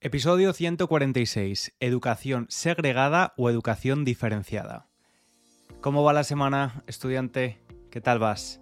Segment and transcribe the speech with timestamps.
[0.00, 1.74] Episodio 146.
[1.80, 4.86] Educación segregada o educación diferenciada.
[5.80, 7.58] ¿Cómo va la semana, estudiante?
[7.90, 8.60] ¿Qué tal vas?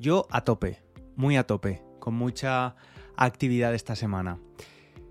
[0.00, 0.82] Yo a tope,
[1.14, 2.74] muy a tope, con mucha
[3.16, 4.40] actividad esta semana.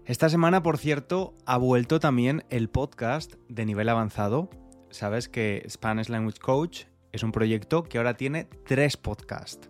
[0.03, 4.49] Esta semana, por cierto, ha vuelto también el podcast de nivel avanzado.
[4.89, 6.83] Sabes que Spanish Language Coach
[7.13, 9.69] es un proyecto que ahora tiene tres podcasts.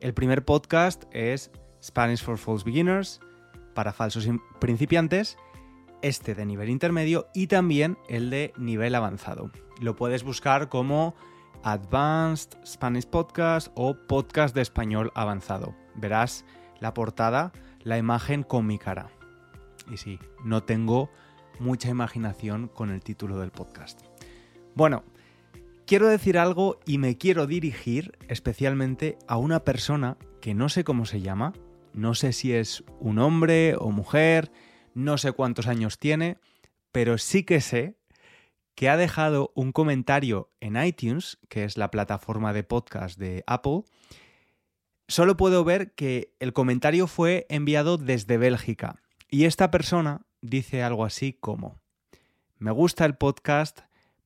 [0.00, 1.50] El primer podcast es
[1.82, 3.20] Spanish for False Beginners,
[3.76, 4.26] para falsos
[4.58, 5.36] principiantes,
[6.02, 9.52] este de nivel intermedio y también el de nivel avanzado.
[9.80, 11.14] Lo puedes buscar como
[11.62, 15.76] Advanced Spanish Podcast o Podcast de Español Avanzado.
[15.94, 16.46] Verás
[16.80, 19.10] la portada, la imagen con mi cara.
[19.92, 21.10] Y sí, no tengo
[21.60, 24.00] mucha imaginación con el título del podcast.
[24.74, 25.04] Bueno,
[25.86, 31.04] quiero decir algo y me quiero dirigir especialmente a una persona que no sé cómo
[31.04, 31.52] se llama,
[31.96, 34.52] no sé si es un hombre o mujer,
[34.94, 36.38] no sé cuántos años tiene,
[36.92, 37.96] pero sí que sé
[38.74, 43.84] que ha dejado un comentario en iTunes, que es la plataforma de podcast de Apple.
[45.08, 51.06] Solo puedo ver que el comentario fue enviado desde Bélgica y esta persona dice algo
[51.06, 51.80] así como,
[52.58, 53.80] me gusta el podcast,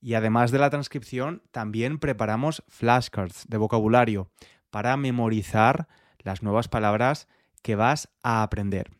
[0.02, 4.30] Y además de la transcripción, también preparamos flashcards de vocabulario
[4.70, 7.28] para memorizar las nuevas palabras
[7.62, 8.90] que vas a aprender.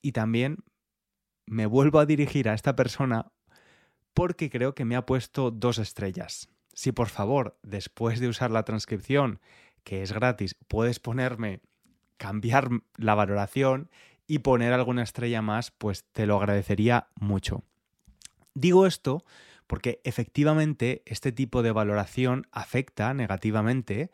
[0.00, 0.58] Y también
[1.46, 3.32] me vuelvo a dirigir a esta persona
[4.20, 6.50] porque creo que me ha puesto dos estrellas.
[6.74, 9.40] Si por favor, después de usar la transcripción,
[9.82, 11.62] que es gratis, puedes ponerme,
[12.18, 13.88] cambiar la valoración
[14.26, 17.64] y poner alguna estrella más, pues te lo agradecería mucho.
[18.52, 19.24] Digo esto
[19.66, 24.10] porque efectivamente este tipo de valoración afecta negativamente,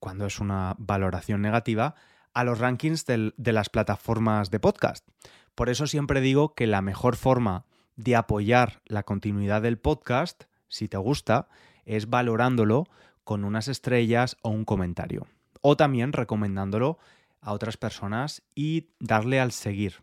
[0.00, 1.94] cuando es una valoración negativa,
[2.32, 5.06] a los rankings de las plataformas de podcast.
[5.54, 7.66] Por eso siempre digo que la mejor forma
[7.96, 11.48] de apoyar la continuidad del podcast, si te gusta,
[11.84, 12.88] es valorándolo
[13.24, 15.26] con unas estrellas o un comentario.
[15.60, 16.98] O también recomendándolo
[17.40, 20.02] a otras personas y darle al seguir,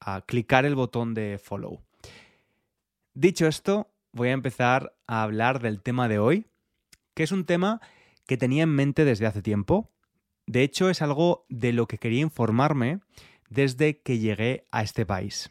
[0.00, 1.80] a clicar el botón de follow.
[3.14, 6.46] Dicho esto, voy a empezar a hablar del tema de hoy,
[7.14, 7.80] que es un tema
[8.26, 9.90] que tenía en mente desde hace tiempo.
[10.46, 13.00] De hecho, es algo de lo que quería informarme
[13.48, 15.50] desde que llegué a este país.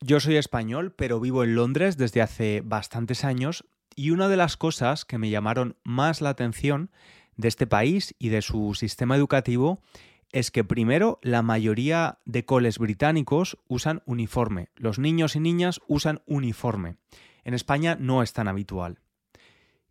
[0.00, 3.64] Yo soy español, pero vivo en Londres desde hace bastantes años
[3.96, 6.92] y una de las cosas que me llamaron más la atención
[7.36, 9.82] de este país y de su sistema educativo
[10.30, 14.68] es que primero la mayoría de coles británicos usan uniforme.
[14.76, 16.96] Los niños y niñas usan uniforme.
[17.42, 19.00] En España no es tan habitual.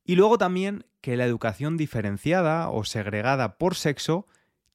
[0.06, 4.26] Y luego también que la educación diferenciada o segregada por sexo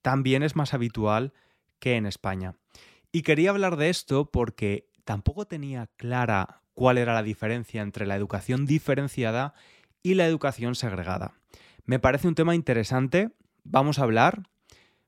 [0.03, 1.33] también es más habitual
[1.79, 2.57] que en España.
[3.13, 8.17] Y quería hablar de esto porque tampoco tenía clara cuál era la diferencia entre la
[8.17, 9.55] educación diferenciada
[10.03, 11.35] y la educación segregada.
[11.85, 13.31] Me parece un tema interesante,
[13.65, 14.45] vamos a hablar,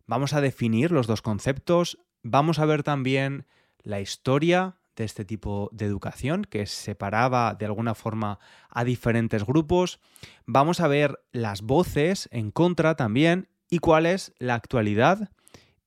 [0.06, 3.46] vamos a definir los dos conceptos, vamos a ver también
[3.82, 8.38] la historia de este tipo de educación que separaba de alguna forma
[8.70, 10.00] a diferentes grupos,
[10.46, 15.30] vamos a ver las voces en contra también y cuál es la actualidad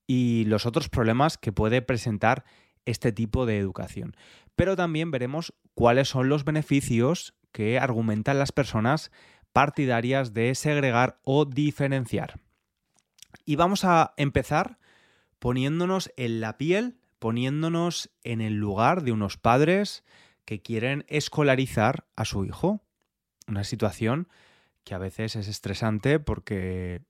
[0.06, 2.46] y los otros problemas que puede presentar
[2.88, 4.16] este tipo de educación.
[4.56, 9.12] Pero también veremos cuáles son los beneficios que argumentan las personas
[9.54, 12.40] partidarias de segregar o diferenciar.
[13.46, 14.80] Y vamos a empezar
[15.40, 20.04] poniéndonos en la piel, poniéndonos en el lugar de unos padres
[20.46, 22.82] que quieren escolarizar a su hijo.
[23.48, 24.28] Una situación
[24.84, 27.02] que a veces es estresante porque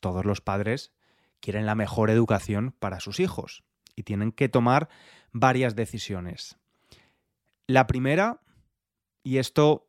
[0.00, 0.92] todos los padres
[1.40, 3.64] quieren la mejor educación para sus hijos
[3.94, 4.88] y tienen que tomar
[5.32, 6.56] varias decisiones.
[7.66, 8.40] La primera,
[9.22, 9.88] y esto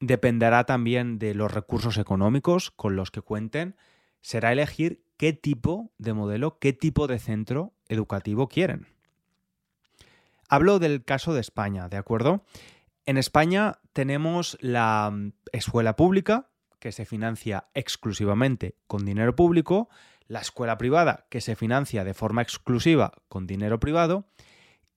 [0.00, 3.76] dependerá también de los recursos económicos con los que cuenten,
[4.20, 8.86] será elegir qué tipo de modelo, qué tipo de centro educativo quieren.
[10.48, 12.44] Hablo del caso de España, ¿de acuerdo?
[13.06, 19.88] En España tenemos la mm, escuela pública, que se financia exclusivamente con dinero público,
[20.26, 24.26] la escuela privada, que se financia de forma exclusiva con dinero privado,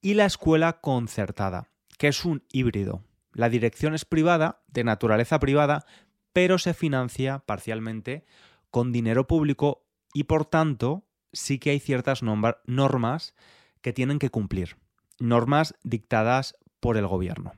[0.02, 3.04] y la escuela concertada, que es un híbrido.
[3.34, 5.86] La dirección es privada, de naturaleza privada,
[6.34, 8.26] pero se financia parcialmente
[8.72, 13.36] con dinero público y por tanto sí que hay ciertas normas
[13.82, 14.78] que tienen que cumplir,
[15.20, 17.54] normas dictadas por el gobierno.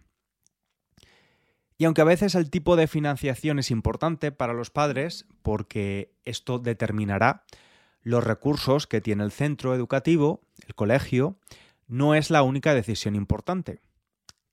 [1.78, 6.60] Y aunque a veces el tipo de financiación es importante para los padres, porque esto
[6.60, 7.46] determinará
[8.02, 11.38] los recursos que tiene el centro educativo, el colegio,
[11.90, 13.82] no es la única decisión importante.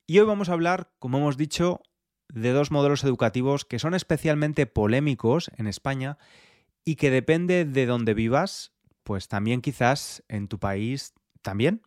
[0.07, 1.83] Y hoy vamos a hablar, como hemos dicho,
[2.29, 6.19] de dos modelos educativos que son especialmente polémicos en España
[6.85, 8.73] y que depende de dónde vivas,
[9.05, 11.83] pues también quizás en tu país también.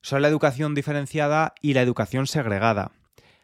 [0.00, 2.92] Son la educación diferenciada y la educación segregada.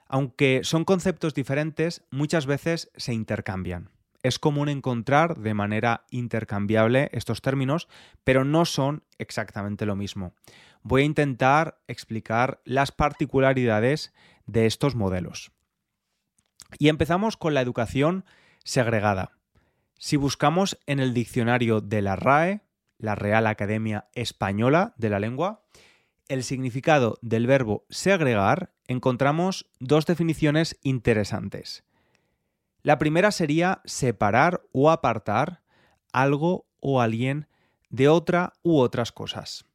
[0.07, 3.91] Aunque son conceptos diferentes, muchas veces se intercambian.
[4.29, 7.89] Es común encontrar de manera intercambiable estos términos,
[8.25, 10.35] pero no son exactamente lo mismo.
[10.83, 14.13] Voy a intentar explicar las particularidades
[14.45, 15.51] de estos modelos.
[16.79, 18.27] Y empezamos con la educación
[18.65, 19.33] segregada.
[19.97, 22.61] Si buscamos en el diccionario de la RAE,
[22.99, 25.63] la Real Academia Española de la Lengua,
[26.29, 31.88] el significado del verbo segregar, encontramos dos definiciones interesantes.
[32.89, 35.61] La primera sería separar o apartar
[36.11, 37.47] algo o alguien
[37.91, 39.67] de otra u otras cosas.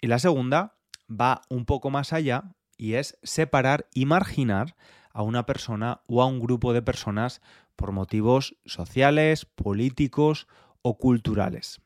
[0.00, 0.76] Y la segunda
[1.10, 4.76] va un poco más allá y es separar y marginar
[5.12, 7.42] a una persona o a un grupo de personas
[7.74, 10.46] por motivos sociales, políticos
[10.82, 11.80] o culturales.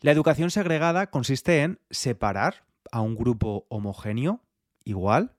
[0.00, 4.42] La educación segregada consiste en separar a un grupo homogéneo,
[4.84, 5.34] igual,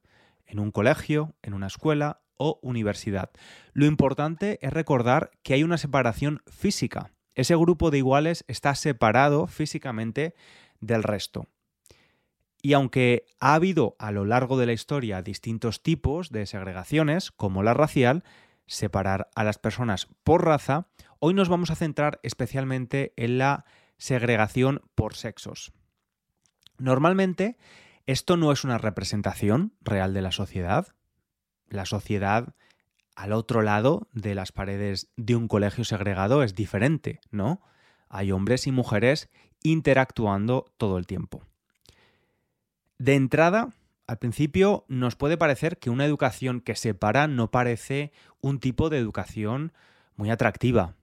[0.48, 3.32] en un colegio, en una escuela o universidad.
[3.74, 7.12] Lo importante es recordar que hay una separación física.
[7.36, 10.36] Ese grupo de iguales está separado físicamente
[10.80, 11.48] del resto.
[12.62, 17.64] Y aunque ha habido a lo largo de la historia distintos tipos de segregaciones, como
[17.64, 18.24] la racial,
[18.68, 20.88] separar a las personas por raza,
[21.20, 23.66] hoy nos vamos a centrar especialmente en la
[23.98, 25.74] segregación por sexos.
[26.78, 27.58] Normalmente,
[28.06, 30.88] esto no es una representación real de la sociedad.
[31.72, 32.54] La sociedad
[33.16, 37.62] al otro lado de las paredes de un colegio segregado es diferente, ¿no?
[38.10, 39.30] Hay hombres y mujeres
[39.64, 41.46] interactuando todo el tiempo.
[42.98, 43.70] De entrada,
[44.06, 48.98] al principio nos puede parecer que una educación que separa no parece un tipo de
[48.98, 49.72] educación
[50.18, 50.96] muy atractiva.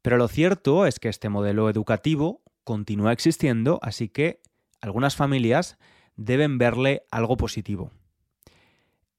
[0.00, 4.40] Pero lo cierto es que este modelo educativo continúa existiendo, así que
[4.80, 5.76] algunas familias
[6.16, 7.90] deben verle algo positivo.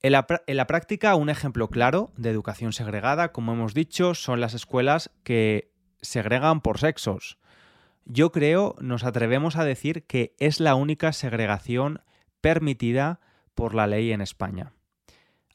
[0.01, 5.09] En la, práctica, un ejemplo claro de educación segregada, como hemos dicho, son las escuelas
[5.23, 5.71] que
[6.01, 7.39] segregan por sexos.
[8.05, 12.01] Yo creo, nos atrevemos a decir que es la única segregación
[12.41, 13.19] permitida
[13.55, 14.73] por la ley en España.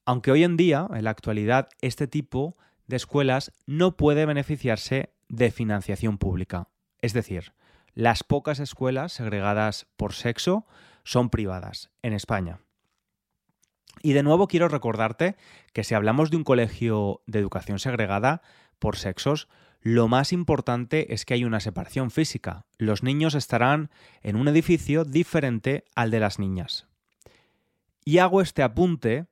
[0.04, 2.56] Aunque hoy en día, en la actualidad, este tipo
[2.88, 6.68] de escuelas no puede beneficiarse de financiación pública.
[7.00, 7.52] Es decir,
[7.94, 10.66] las pocas escuelas segregadas por sexo
[11.04, 12.60] son privadas en España.
[14.00, 15.36] Y de nuevo quiero recordarte
[15.72, 18.42] que si hablamos de un colegio de educación segregada
[18.78, 19.48] por sexos,
[19.80, 22.66] lo más importante es que hay una separación física.
[22.78, 23.90] Los niños estarán
[24.22, 26.86] en un edificio diferente al de las niñas.
[28.04, 29.26] Y hago este apunte,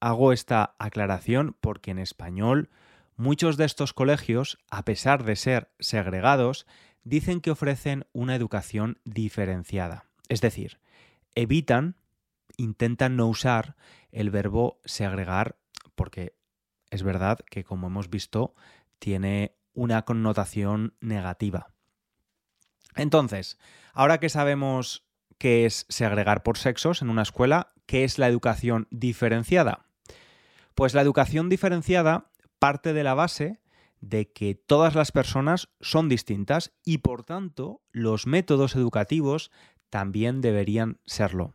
[0.00, 2.70] hago esta aclaración porque en español
[3.16, 6.66] muchos de estos colegios, a pesar de ser segregados,
[7.04, 10.06] dicen que ofrecen una educación diferenciada.
[10.28, 10.78] Es decir,
[11.34, 11.96] evitan,
[12.56, 13.76] intentan no usar
[14.10, 15.58] el verbo segregar
[15.94, 16.36] porque
[16.90, 18.54] es verdad que, como hemos visto,
[18.98, 21.68] tiene una connotación negativa.
[22.94, 23.58] Entonces,
[23.94, 25.06] ahora que sabemos
[25.38, 29.86] qué es segregar por sexos en una escuela, ¿qué es la educación diferenciada?
[30.74, 33.60] Pues la educación diferenciada parte de la base
[34.00, 39.50] de que todas las personas son distintas y por tanto los métodos educativos
[39.90, 41.54] también deberían serlo.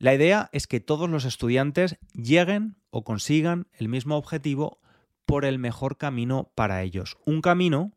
[0.00, 4.80] La idea es que todos los estudiantes lleguen o consigan el mismo objetivo
[5.26, 7.18] por el mejor camino para ellos.
[7.26, 7.92] Un camino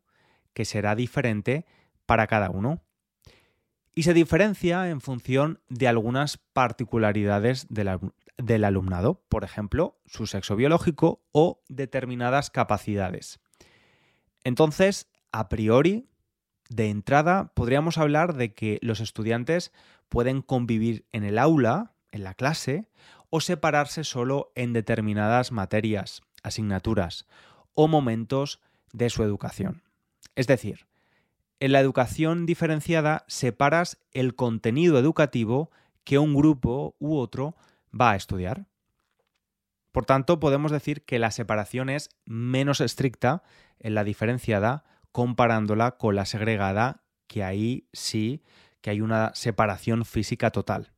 [0.53, 1.65] que será diferente
[2.05, 2.83] para cada uno.
[3.95, 11.23] Y se diferencia en función de algunas particularidades del, alumnado, por ejemplo, su sexo biológico
[11.31, 13.39] o determinadas capacidades.
[14.43, 16.09] Entonces, a priori,
[16.67, 19.71] de entrada, podríamos hablar de que los estudiantes
[20.09, 22.87] pueden convivir en el aula, en la clase,
[23.29, 27.25] o separarse solo en determinadas materias, asignaturas
[27.73, 28.61] o momentos
[28.93, 29.81] de su educación.
[30.35, 30.87] Es decir,
[31.59, 35.71] en la educación diferenciada separas el contenido educativo
[36.03, 37.55] que un grupo u otro
[37.99, 38.67] va a estudiar.
[39.91, 43.43] Por tanto, podemos decir que la separación es menos estricta
[43.79, 48.43] en la diferenciada comparándola con la segregada, que ahí sí
[48.81, 50.92] que hay una separación física total.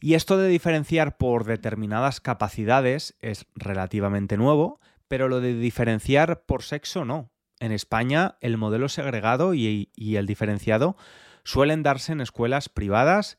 [0.00, 6.62] Y esto de diferenciar por determinadas capacidades es relativamente nuevo, pero lo de diferenciar por
[6.62, 7.30] sexo no.
[7.58, 10.96] En España el modelo segregado y, el diferenciado
[11.44, 13.36] suelen darse en escuelas privadas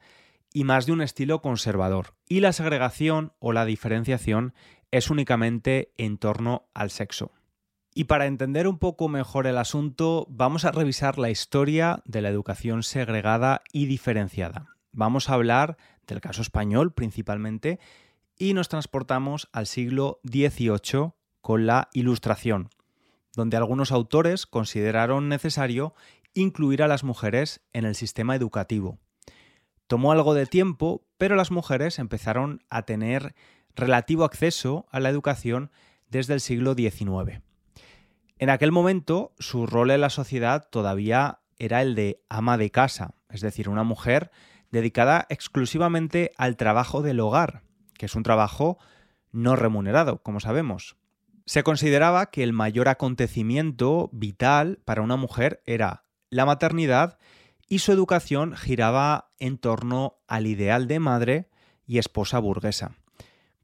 [0.53, 2.13] y más de un estilo conservador.
[2.27, 4.53] Y la segregación o la diferenciación
[4.91, 7.31] es únicamente en torno al sexo.
[7.95, 12.29] Y para entender un poco mejor el asunto, vamos a revisar la historia de la
[12.29, 14.67] educación segregada y diferenciada.
[14.93, 15.77] Vamos a hablar
[16.07, 17.79] del caso español principalmente
[18.37, 22.69] y nos transportamos al siglo XVIII con la Ilustración,
[23.35, 25.93] donde algunos autores consideraron necesario
[26.33, 28.97] incluir a las mujeres en el sistema educativo.
[29.87, 33.35] Tomó algo de tiempo, pero las mujeres empezaron a tener
[33.75, 35.71] relativo acceso a la educación
[36.09, 37.41] desde el siglo XIX.
[38.37, 43.13] En aquel momento, su rol en la sociedad todavía era el de ama de casa,
[43.29, 44.31] es decir, una mujer
[44.71, 47.63] dedicada exclusivamente al trabajo del hogar,
[47.97, 48.77] que es un trabajo
[49.31, 50.97] no remunerado, como sabemos.
[51.45, 57.17] Se consideraba que el mayor acontecimiento vital para una mujer era la maternidad
[57.67, 61.49] y su educación giraba en torno al ideal de madre
[61.85, 62.95] y esposa burguesa.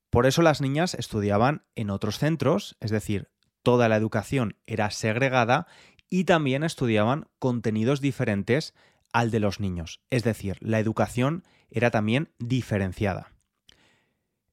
[0.09, 3.29] Por eso las niñas estudiaban en otros centros, es decir,
[3.63, 5.67] toda la educación era segregada
[6.09, 8.73] y también estudiaban contenidos diferentes
[9.13, 13.33] al de los niños, es decir, la educación era también diferenciada.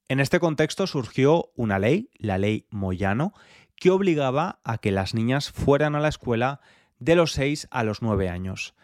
[0.08, 3.32] En este contexto surgió una ley, la ley Moyano,
[3.76, 6.60] que obligaba a que las niñas fueran a la escuela
[6.98, 8.74] de los 6 a los 9 años.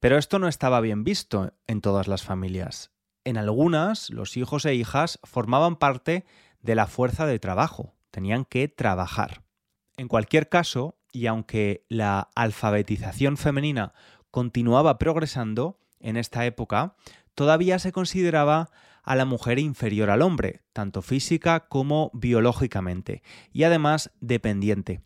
[0.00, 2.90] Pero esto no estaba bien visto en todas las familias.
[3.24, 6.26] En algunas, los hijos e hijas formaban parte
[6.60, 9.42] de la fuerza de trabajo, tenían que trabajar.
[9.96, 13.94] En cualquier caso, y aunque la alfabetización femenina
[14.34, 16.96] continuaba progresando en esta época,
[17.36, 18.68] todavía se consideraba
[19.04, 23.22] a la mujer inferior al hombre, tanto física como biológicamente,
[23.52, 25.02] y además dependiente.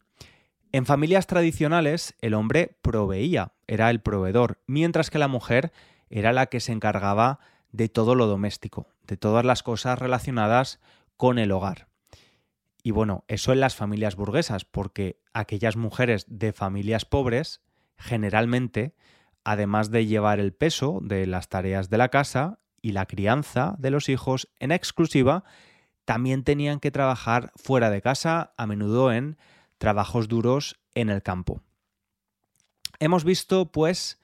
[0.73, 5.73] En familias tradicionales el hombre proveía, era el proveedor, mientras que la mujer
[6.09, 7.39] era la que se encargaba
[7.71, 10.81] de todo lo doméstico, de todas las cosas relacionadas
[11.19, 11.89] con el hogar.
[12.83, 17.61] Y bueno, eso en las familias burguesas, porque aquellas mujeres de familias pobres
[17.99, 18.95] generalmente
[19.45, 23.91] además de llevar el peso de las tareas de la casa y la crianza de
[23.91, 25.45] los hijos en exclusiva,
[26.05, 29.37] también tenían que trabajar fuera de casa, a menudo en
[29.79, 31.63] trabajos duros en el campo.
[32.99, 34.21] Hemos visto, pues,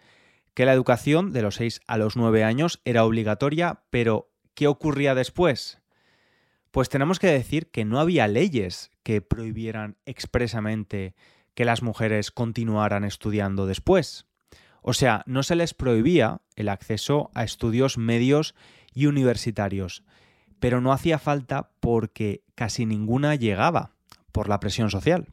[0.54, 5.14] que la educación de los 6 a los 9 años era obligatoria, pero ¿qué ocurría
[5.14, 5.80] después?
[6.71, 11.14] Pues tenemos que decir que no había leyes que prohibieran expresamente
[11.54, 14.26] que las mujeres continuaran estudiando después.
[14.87, 18.55] O sea, no se les prohibía el acceso a estudios medios
[18.93, 20.05] y universitarios,
[20.61, 23.93] pero no hacía falta porque casi ninguna llegaba
[24.31, 25.29] por la presión social.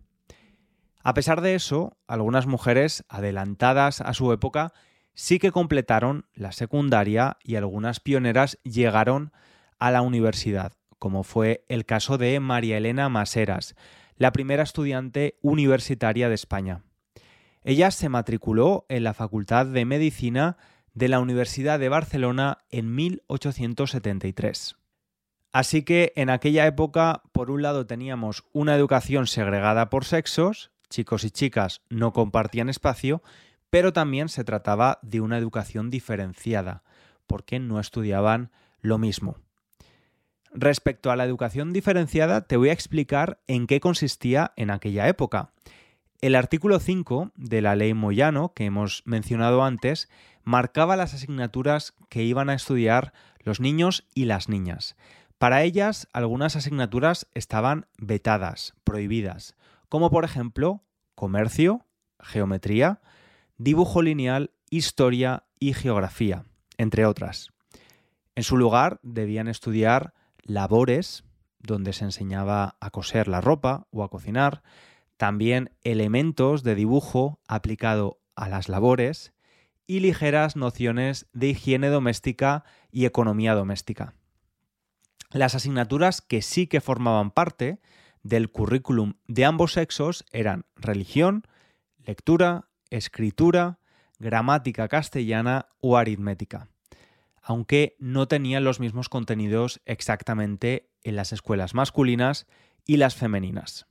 [1.04, 4.72] A pesar de eso, algunas mujeres adelantadas a su época
[5.16, 9.34] sí que completaron la secundaria y algunas pioneras llegaron
[9.80, 13.76] a la universidad, como fue el caso de María Elena Maseras,
[14.16, 16.84] la primera estudiante universitaria de España.
[17.64, 20.58] Ella se matriculó en la Facultad de Medicina
[20.94, 24.76] de la Universidad de Barcelona en 1873.
[25.52, 31.24] Así que en aquella época, por un lado teníamos una educación segregada por sexos, chicos
[31.24, 33.22] y chicas no compartían espacio,
[33.70, 36.84] pero también se trataba de una educación diferenciada,
[37.28, 38.52] porque no estudiaban
[38.82, 39.38] lo mismo.
[40.54, 45.52] Respecto a la educación diferenciada, te voy a explicar en qué consistía en aquella época.
[46.22, 50.08] El artículo 5 de la ley Moyano, que hemos mencionado antes,
[50.44, 54.96] marcaba las asignaturas que iban a estudiar los niños y las niñas.
[55.40, 59.56] Para ellas, algunas asignaturas estaban vetadas, prohibidas,
[59.90, 60.84] como por ejemplo
[61.16, 61.88] comercio,
[62.20, 63.02] geometría,
[63.58, 66.46] dibujo lineal, historia y geografía,
[66.78, 67.50] entre otras.
[68.36, 70.14] En su lugar, debían estudiar
[70.44, 71.24] labores,
[71.58, 74.62] donde se enseñaba a coser la ropa o a cocinar,
[75.22, 79.34] también elementos de dibujo aplicado a las labores
[79.86, 84.16] y ligeras nociones de higiene doméstica y economía doméstica.
[85.30, 87.80] Las asignaturas que sí que formaban parte
[88.24, 91.46] del currículum de ambos sexos eran religión,
[92.04, 93.78] lectura, escritura,
[94.18, 96.68] gramática castellana o aritmética.
[97.44, 102.48] aunque no tenían los mismos contenidos exactamente en las escuelas masculinas
[102.88, 103.86] y las femeninas.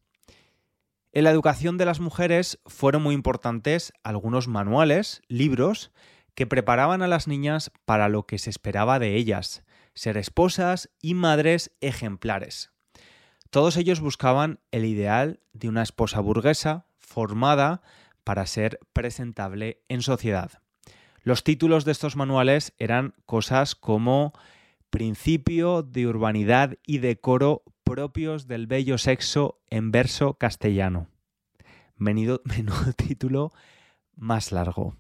[1.13, 5.91] En la educación de las mujeres fueron muy importantes algunos manuales, libros,
[6.37, 11.15] que preparaban a las niñas para lo que se esperaba de ellas, ser esposas y
[11.15, 12.71] madres ejemplares.
[13.51, 17.83] Todos ellos buscaban el ideal de una esposa burguesa, formada
[18.23, 20.63] para ser presentable en sociedad.
[21.25, 24.33] Los títulos de estos manuales eran cosas como
[24.91, 31.09] Principio de urbanidad y decoro propios del bello sexo en verso castellano.
[31.97, 33.53] Menudo, menudo título
[34.15, 34.97] más largo.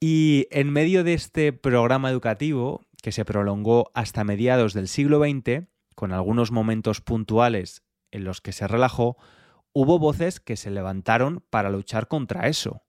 [0.00, 5.66] Y en medio de este programa educativo, que se prolongó hasta mediados del siglo XX,
[5.94, 9.16] con algunos momentos puntuales en los que se relajó,
[9.72, 12.82] hubo voces que se levantaron para luchar contra eso.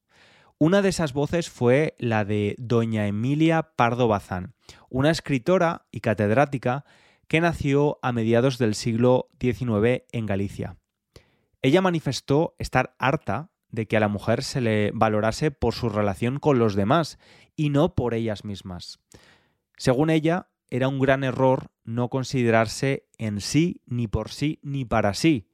[0.58, 4.56] Una de esas voces fue la de doña Emilia Pardo Bazán,
[4.90, 6.86] una escritora y catedrática
[7.28, 10.78] que nació a mediados del siglo XIX en Galicia.
[11.62, 16.40] Ella manifestó estar harta de que a la mujer se le valorase por su relación
[16.40, 17.18] con los demás
[17.56, 19.00] y no por ellas mismas.
[19.78, 25.14] Según ella, era un gran error no considerarse en sí ni por sí ni para
[25.14, 25.50] sí,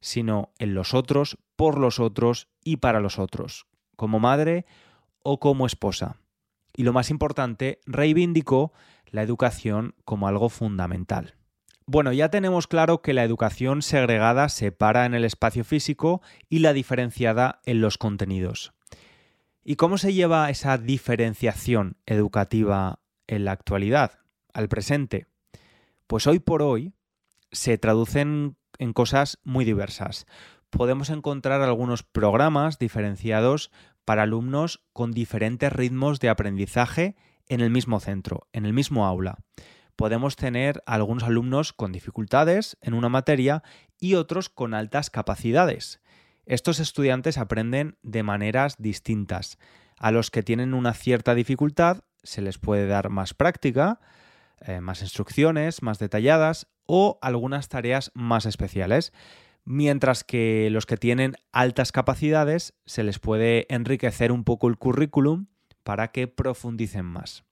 [0.00, 4.66] sino en los otros, por los otros y para los otros, como madre
[5.22, 6.16] o como esposa.
[6.76, 8.72] Y lo más importante, reivindicó
[9.10, 11.34] la educación como algo fundamental.
[11.86, 16.72] Bueno, ya tenemos claro que la educación segregada separa en el espacio físico y la
[16.72, 18.72] diferenciada en los contenidos.
[19.64, 24.20] ¿Y cómo se lleva esa diferenciación educativa en la actualidad,
[24.52, 25.26] al presente?
[26.06, 26.92] Pues hoy por hoy
[27.52, 30.26] se traducen en cosas muy diversas
[30.70, 33.70] podemos encontrar algunos programas diferenciados
[34.04, 37.16] para alumnos con diferentes ritmos de aprendizaje
[37.48, 39.38] en el mismo centro, en el mismo aula.
[39.96, 43.62] Podemos tener algunos alumnos con dificultades en una materia
[43.98, 46.00] y otros con altas capacidades.
[46.46, 49.58] Estos estudiantes aprenden de maneras distintas.
[49.98, 54.00] A los que tienen una cierta dificultad se les puede dar más práctica,
[54.60, 59.12] eh, más instrucciones más detalladas o algunas tareas más especiales
[59.68, 65.46] mientras que los que tienen altas capacidades se les puede enriquecer un poco el currículum
[65.88, 67.44] para que profundicen más.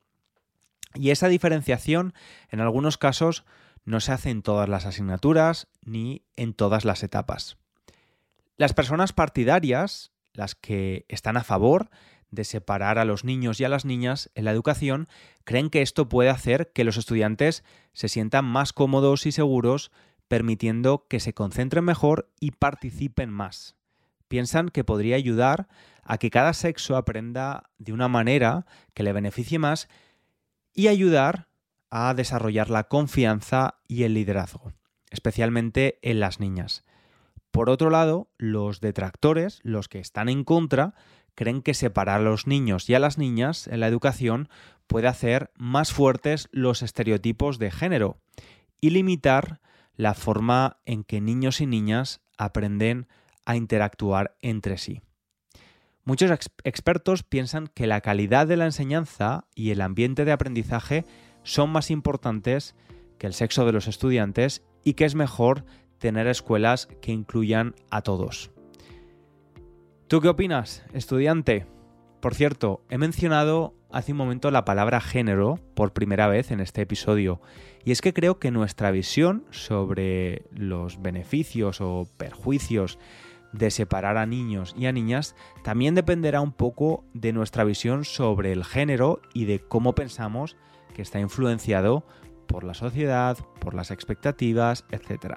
[0.93, 2.13] Y esa diferenciación
[2.51, 3.47] en algunos casos
[3.87, 7.57] no se hace en todas las asignaturas ni en todas las etapas.
[8.59, 11.89] Las personas partidarias, las que están a favor
[12.31, 15.09] de separar a los niños y a las niñas en la educación,
[15.45, 19.91] creen que esto puede hacer que los estudiantes se sientan más cómodos y seguros
[20.29, 23.77] permitiendo que se concentren mejor y participen más.
[24.29, 25.69] Piensan que podría ayudar
[26.03, 29.89] a que cada sexo aprenda de una manera que le beneficie más
[30.73, 31.49] y ayudar
[31.91, 34.73] a desarrollar la confianza y el liderazgo,
[35.11, 36.85] especialmente en las niñas.
[37.51, 40.95] Por otro lado, los detractores, los que están en contra,
[41.35, 44.49] creen que separar a los niños y a las niñas en la educación
[44.87, 48.19] puede hacer más fuertes los estereotipos de género
[48.81, 49.61] y limitar
[49.95, 53.07] la forma en que niños y niñas aprenden
[53.47, 55.01] a interactuar entre sí.
[56.05, 56.31] Muchos
[56.63, 61.05] expertos piensan que la calidad de la enseñanza y el ambiente de aprendizaje
[61.43, 62.77] son más importantes
[63.19, 65.65] que el sexo de los estudiantes y que es mejor
[65.99, 68.51] tener escuelas que incluyan a todos.
[70.07, 71.67] ¿Tú qué opinas, estudiante?
[72.21, 76.83] Por cierto, he mencionado hace un momento la palabra género por primera vez en este
[76.83, 77.41] episodio.
[77.85, 82.99] Y es que creo que nuestra visión sobre los beneficios o perjuicios
[83.53, 88.53] de separar a niños y a niñas también dependerá un poco de nuestra visión sobre
[88.53, 90.57] el género y de cómo pensamos
[90.95, 92.05] que está influenciado
[92.47, 95.37] por la sociedad, por las expectativas, etc.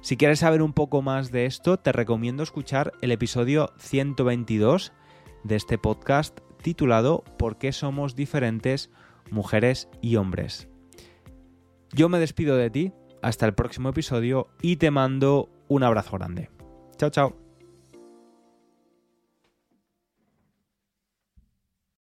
[0.00, 4.92] Si quieres saber un poco más de esto, te recomiendo escuchar el episodio 122
[5.44, 8.90] de este podcast titulado ¿Por qué somos diferentes
[9.30, 10.68] mujeres y hombres?
[11.92, 16.55] Yo me despido de ti, hasta el próximo episodio y te mando un abrazo grande.
[16.98, 17.45] Chao, chao.